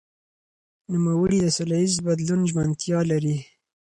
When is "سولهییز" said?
1.57-1.95